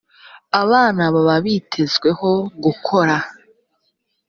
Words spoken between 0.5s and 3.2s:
abana baba bitezweho gukora